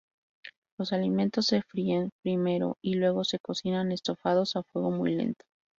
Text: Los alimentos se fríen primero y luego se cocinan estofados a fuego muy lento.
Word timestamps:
Los 0.79 0.93
alimentos 0.93 1.45
se 1.45 1.61
fríen 1.61 2.09
primero 2.23 2.75
y 2.81 2.95
luego 2.95 3.23
se 3.23 3.37
cocinan 3.37 3.91
estofados 3.91 4.55
a 4.55 4.63
fuego 4.63 4.89
muy 4.89 5.13
lento. 5.13 5.45